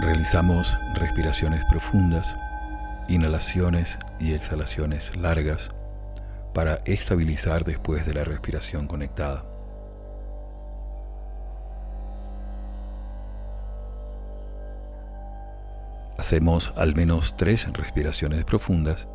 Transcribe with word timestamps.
Realizamos 0.00 0.78
respiraciones 0.94 1.62
profundas, 1.66 2.34
inhalaciones 3.06 3.98
y 4.18 4.32
exhalaciones 4.32 5.14
largas 5.14 5.70
para 6.54 6.76
estabilizar 6.86 7.64
después 7.64 8.06
de 8.06 8.14
la 8.14 8.24
respiración 8.24 8.86
conectada. 8.86 9.44
Hacemos 16.16 16.72
al 16.76 16.94
menos 16.94 17.36
tres 17.36 17.70
respiraciones 17.70 18.46
profundas 18.46 19.06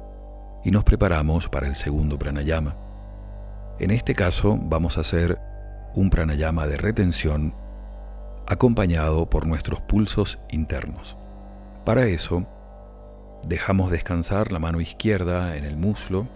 y 0.64 0.70
nos 0.70 0.84
preparamos 0.84 1.50
para 1.50 1.68
el 1.68 1.74
segundo 1.74 2.20
pranayama. 2.20 2.76
En 3.80 3.90
este 3.90 4.14
caso 4.14 4.56
vamos 4.62 5.00
a 5.00 5.02
hacer 5.02 5.40
un 5.96 6.12
pranayama 6.12 6.68
de 6.68 6.78
retención 6.78 7.56
acompañado 8.48 9.26
por 9.30 9.48
nuestros 9.48 9.82
pulsos 9.82 10.40
internos. 10.50 11.16
Para 11.86 12.08
eso, 12.08 12.46
dejamos 13.44 13.92
descansar 13.92 14.52
la 14.52 14.60
mano 14.60 14.82
izquierda 14.82 15.56
en 15.56 15.66
el 15.66 15.78
muslo 15.78 16.28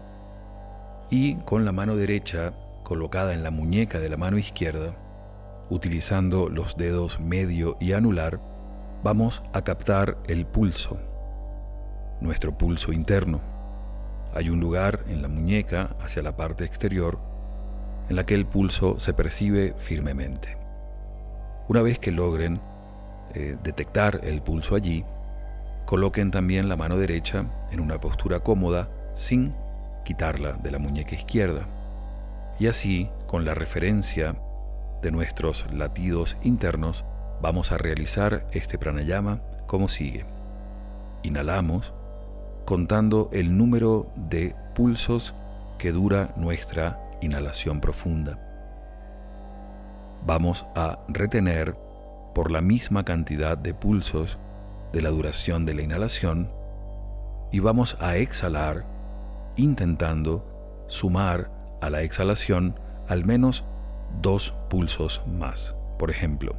y 1.09 1.35
con 1.37 1.65
la 1.65 1.71
mano 1.71 1.95
derecha 1.95 2.53
colocada 2.83 3.33
en 3.33 3.43
la 3.43 3.51
muñeca 3.51 3.99
de 3.99 4.09
la 4.09 4.17
mano 4.17 4.37
izquierda, 4.37 4.93
utilizando 5.69 6.49
los 6.49 6.77
dedos 6.77 7.19
medio 7.19 7.77
y 7.79 7.93
anular, 7.93 8.39
vamos 9.03 9.43
a 9.53 9.63
captar 9.63 10.17
el 10.27 10.45
pulso, 10.45 10.97
nuestro 12.21 12.57
pulso 12.57 12.91
interno. 12.91 13.41
Hay 14.33 14.49
un 14.49 14.59
lugar 14.59 15.03
en 15.07 15.21
la 15.21 15.27
muñeca 15.27 15.95
hacia 16.01 16.21
la 16.21 16.35
parte 16.35 16.63
exterior 16.63 17.17
en 18.09 18.15
la 18.15 18.25
que 18.25 18.35
el 18.35 18.45
pulso 18.45 18.99
se 18.99 19.13
percibe 19.13 19.73
firmemente. 19.77 20.58
Una 21.69 21.81
vez 21.81 21.97
que 21.99 22.11
logren 22.11 22.59
eh, 23.33 23.55
detectar 23.63 24.19
el 24.23 24.41
pulso 24.41 24.75
allí, 24.75 25.05
coloquen 25.85 26.31
también 26.31 26.67
la 26.67 26.75
mano 26.75 26.97
derecha 26.97 27.45
en 27.71 27.79
una 27.79 27.97
postura 27.99 28.41
cómoda 28.41 28.89
sin 29.15 29.53
quitarla 30.03 30.53
de 30.53 30.71
la 30.71 30.79
muñeca 30.79 31.15
izquierda. 31.15 31.65
Y 32.59 32.67
así, 32.67 33.07
con 33.27 33.45
la 33.45 33.53
referencia 33.53 34.35
de 35.01 35.11
nuestros 35.11 35.65
latidos 35.71 36.35
internos, 36.43 37.05
Vamos 37.41 37.71
a 37.71 37.77
realizar 37.77 38.45
este 38.51 38.77
pranayama 38.77 39.39
como 39.65 39.87
sigue. 39.87 40.25
Inhalamos 41.23 41.93
contando 42.65 43.29
el 43.31 43.57
número 43.57 44.07
de 44.15 44.53
pulsos 44.75 45.33
que 45.77 45.93
dura 45.93 46.33
nuestra 46.35 46.99
inhalación 47.21 47.79
profunda. 47.79 48.48
Vamos 50.25 50.65
a 50.75 50.99
retener 51.07 51.75
por 52.33 52.51
la 52.51 52.61
misma 52.61 53.03
cantidad 53.03 53.57
de 53.57 53.73
pulsos 53.73 54.37
de 54.93 55.01
la 55.01 55.09
duración 55.09 55.65
de 55.65 55.73
la 55.73 55.81
inhalación 55.81 56.49
y 57.51 57.59
vamos 57.59 57.97
a 57.99 58.17
exhalar 58.17 58.83
intentando 59.55 60.85
sumar 60.87 61.49
a 61.81 61.89
la 61.89 62.01
exhalación 62.01 62.75
al 63.07 63.25
menos 63.25 63.63
dos 64.21 64.53
pulsos 64.69 65.21
más. 65.27 65.75
Por 65.97 66.11
ejemplo, 66.11 66.55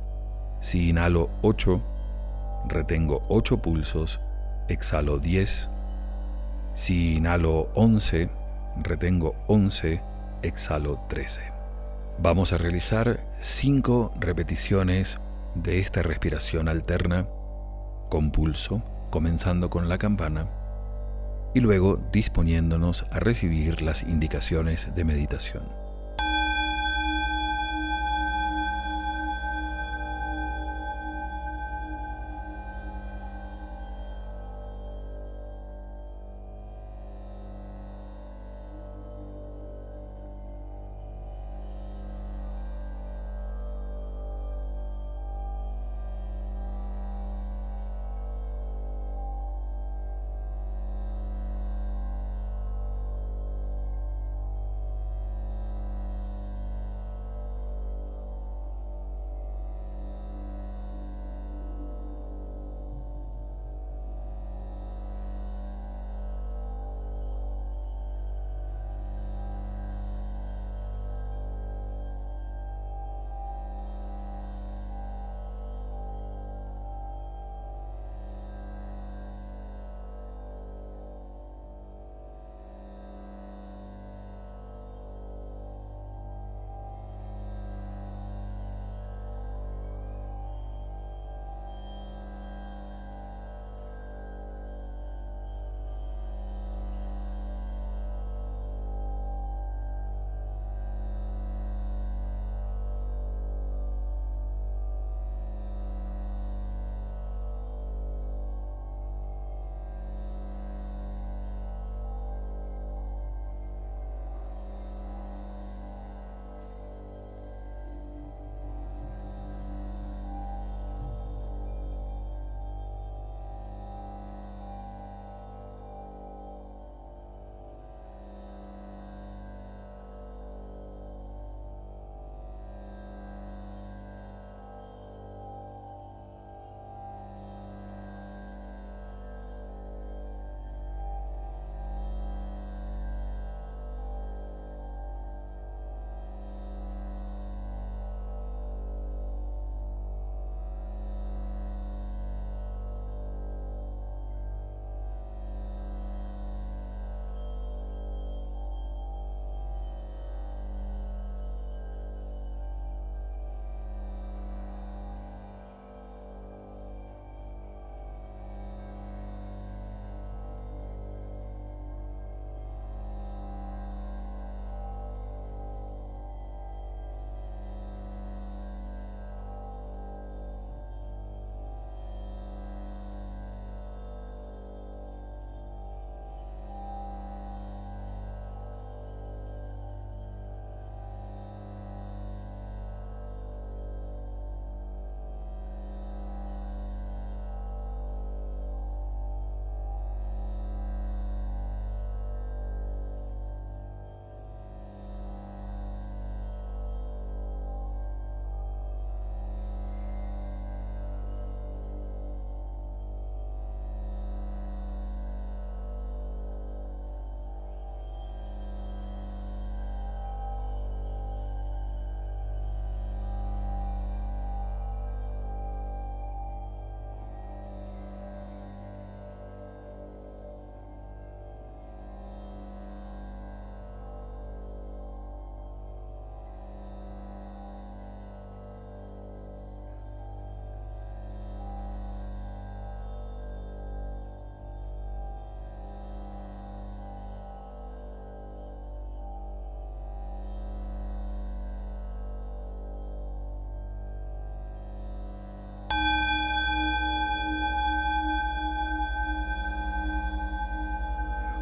si 0.60 0.90
inhalo 0.90 1.30
8, 1.42 1.80
retengo 2.68 3.22
8 3.28 3.62
pulsos, 3.62 4.20
exhalo 4.68 5.18
10. 5.18 5.68
Si 6.74 7.16
inhalo 7.16 7.68
11, 7.74 8.28
retengo 8.82 9.34
11, 9.46 10.00
exhalo 10.42 10.98
13. 11.08 11.49
Vamos 12.22 12.52
a 12.52 12.58
realizar 12.58 13.20
5 13.40 14.12
repeticiones 14.20 15.18
de 15.54 15.78
esta 15.78 16.02
respiración 16.02 16.68
alterna 16.68 17.26
con 18.10 18.30
pulso, 18.30 18.82
comenzando 19.08 19.70
con 19.70 19.88
la 19.88 19.96
campana 19.96 20.44
y 21.54 21.60
luego 21.60 21.98
disponiéndonos 22.12 23.06
a 23.10 23.20
recibir 23.20 23.80
las 23.80 24.02
indicaciones 24.02 24.94
de 24.94 25.04
meditación. 25.04 25.79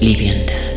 liviandad. 0.00 0.69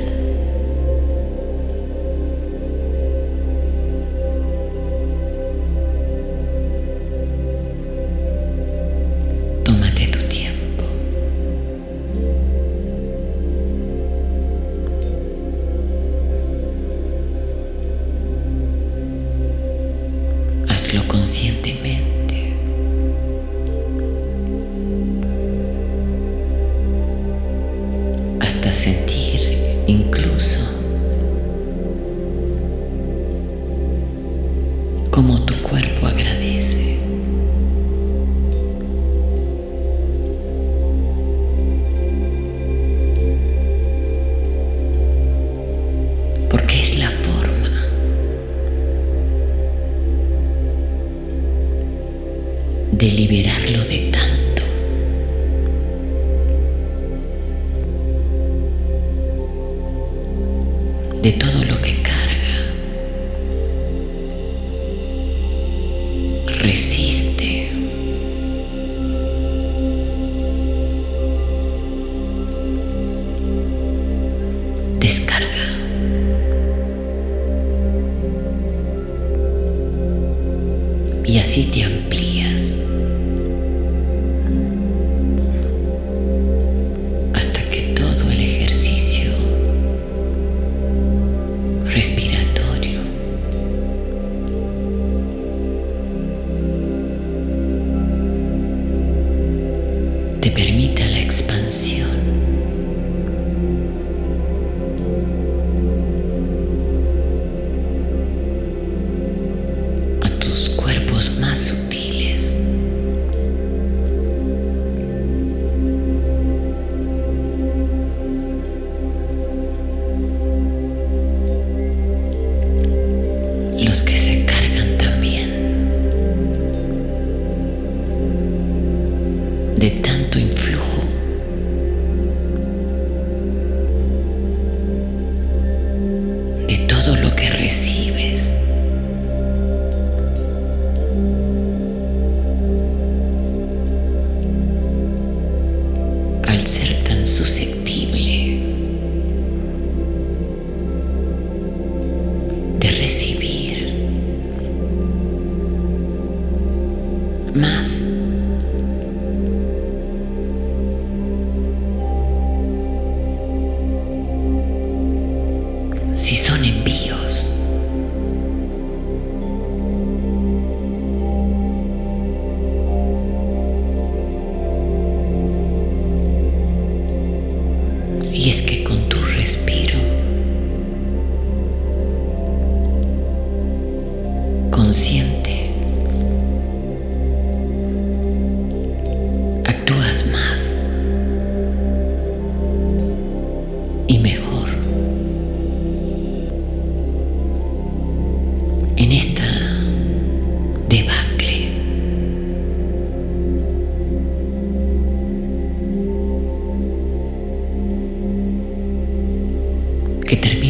Que 210.41 210.62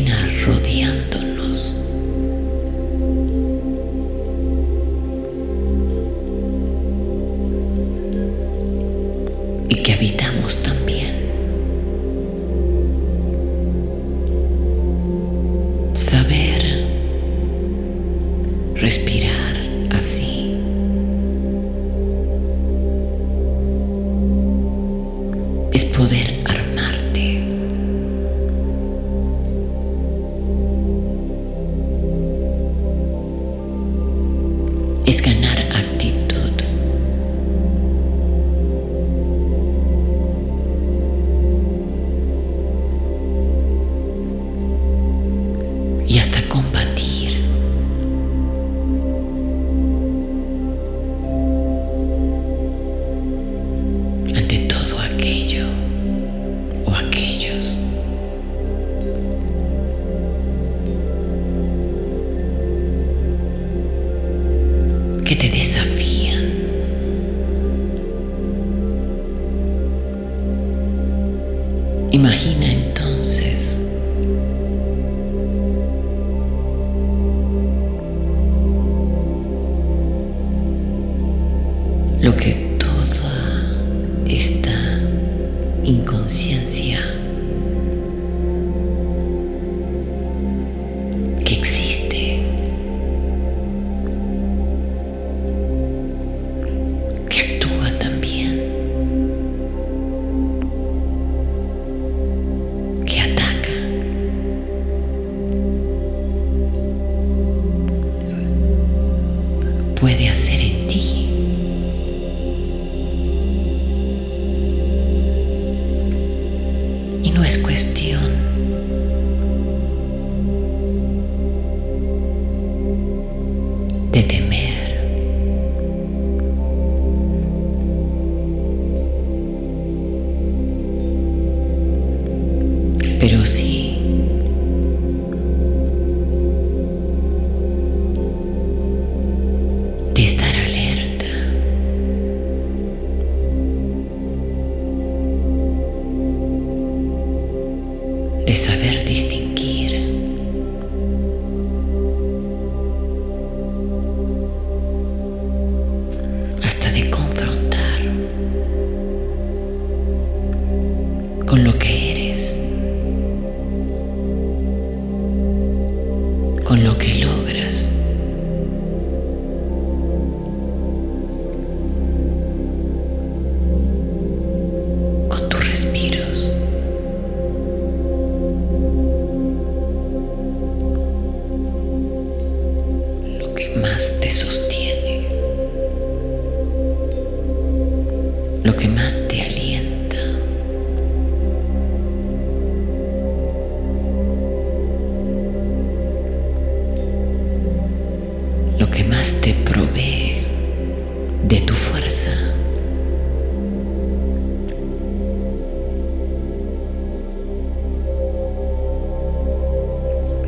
Imagina 72.14 72.63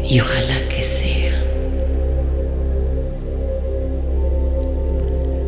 y 0.07 0.19
ojalá 0.19 0.67
que 0.69 0.83
sea 0.83 1.33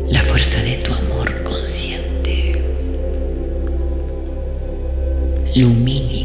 la 0.08 0.22
fuerza 0.22 0.60
de 0.62 0.76
tu 0.78 0.92
amor 0.92 1.42
consciente. 1.44 2.60
Lumine 5.54 6.17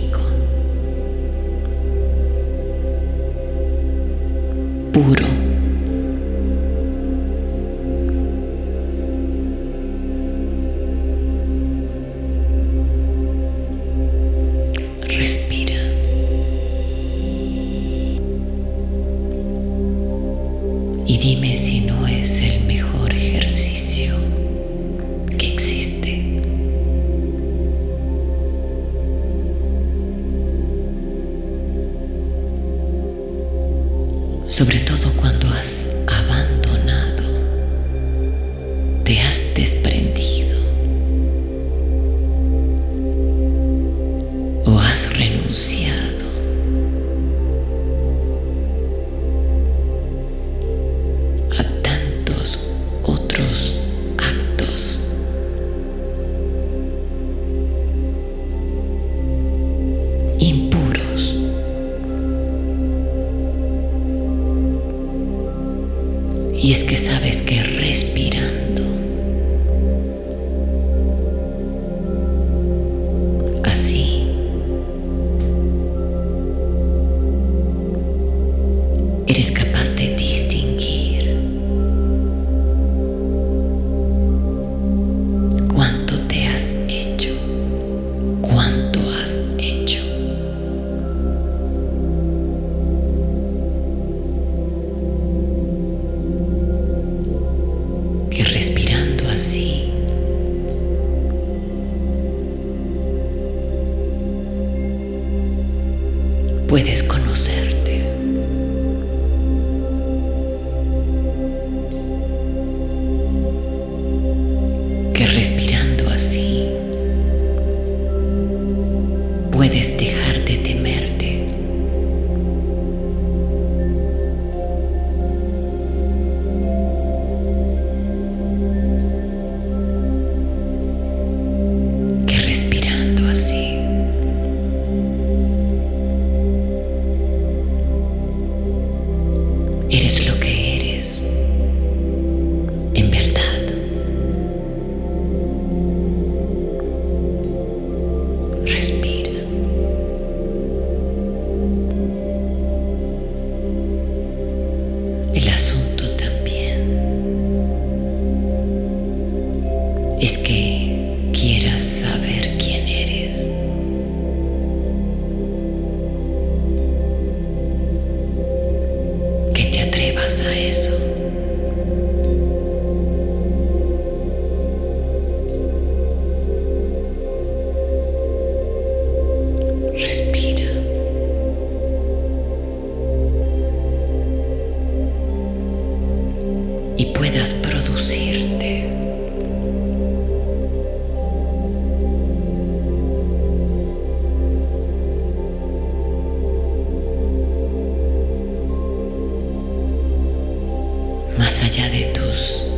allá 201.74 201.90
de 201.90 202.06
tus 202.14 202.73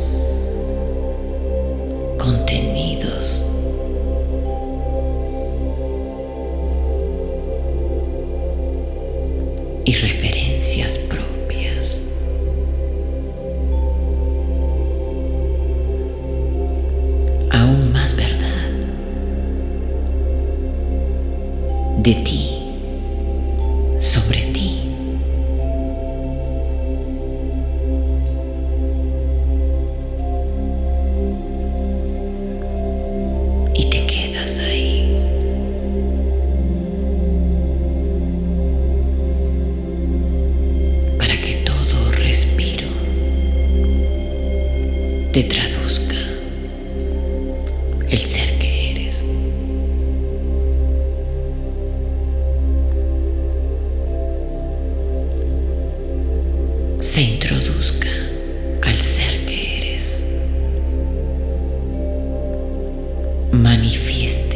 Manifieste 63.86 64.55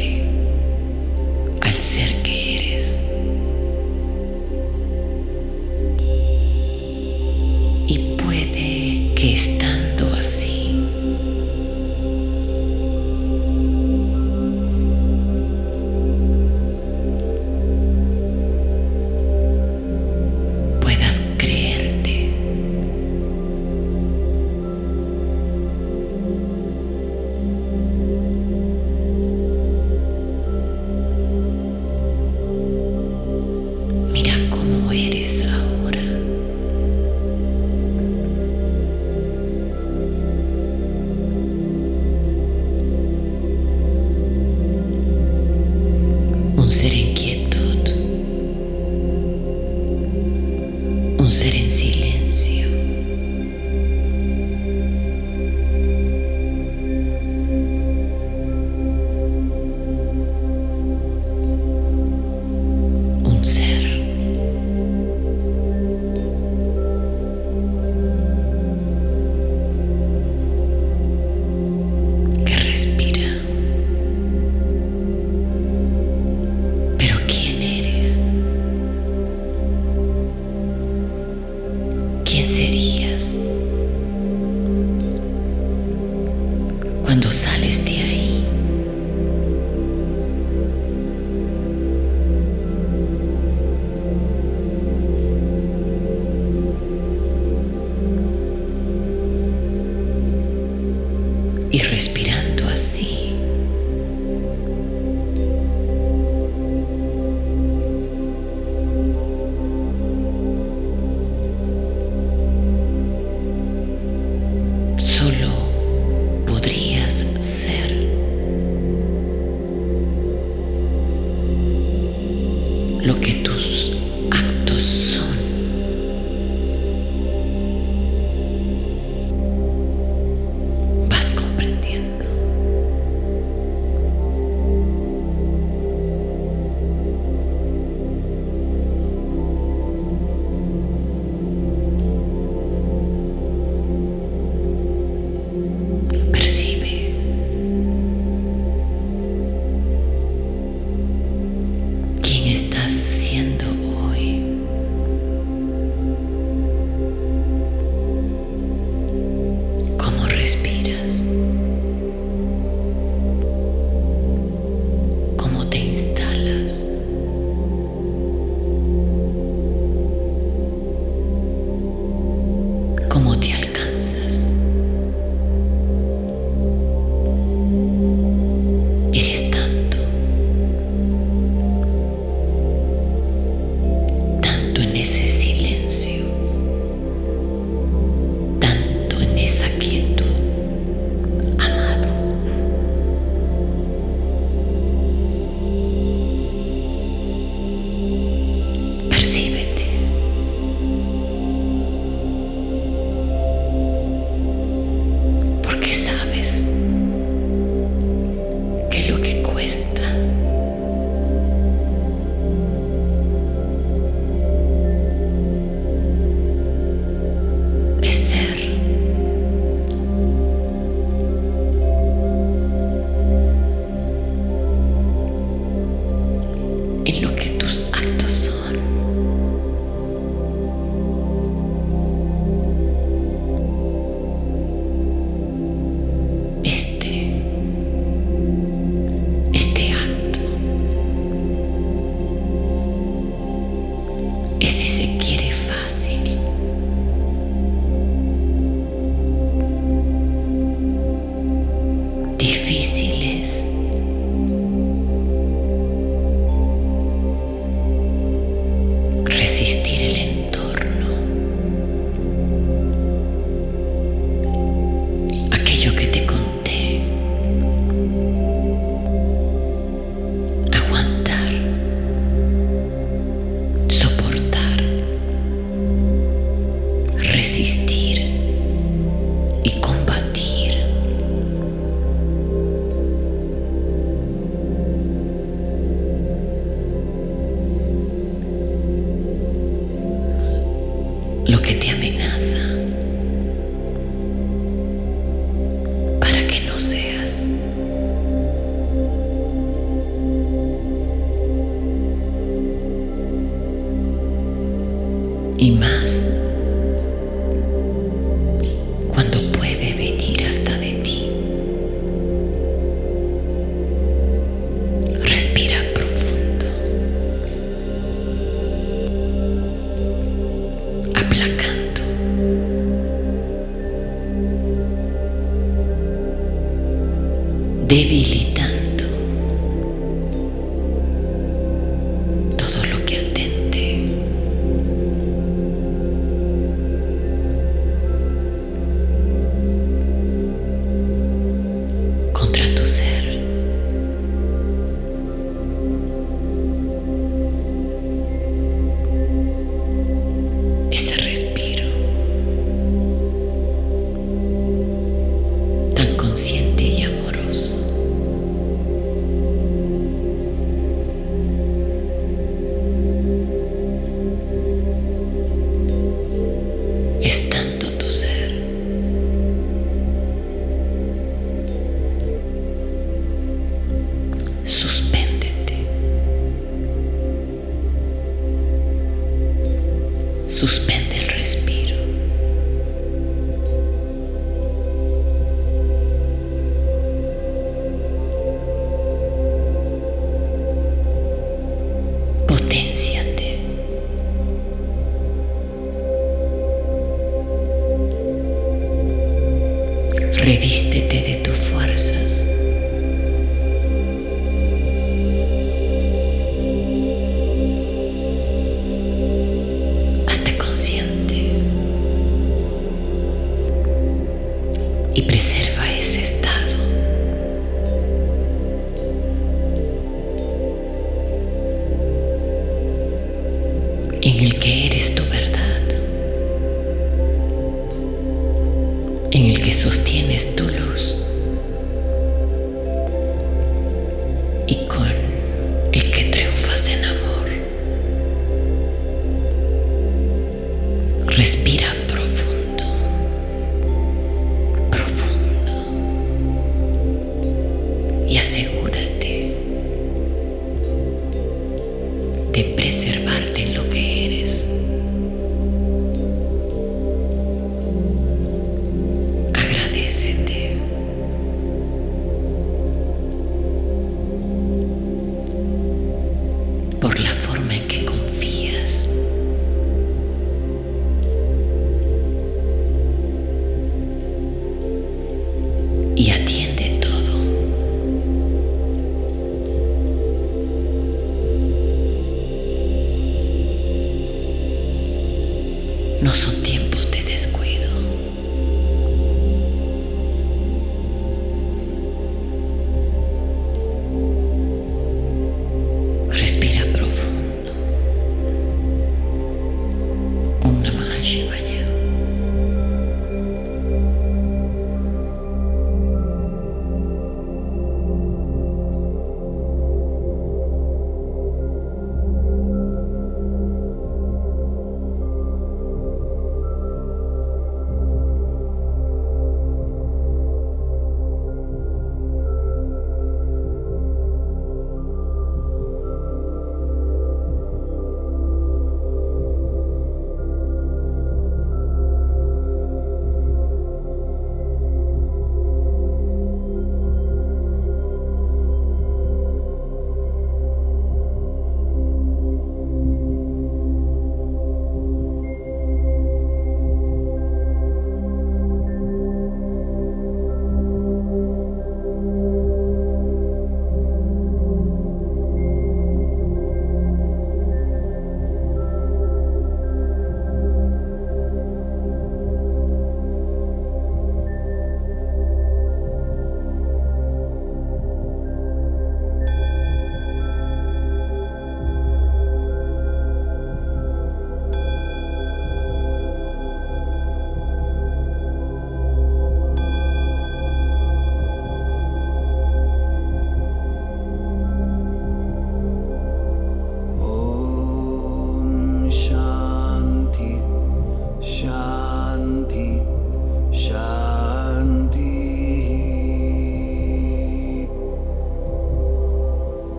questa 209.71 210.30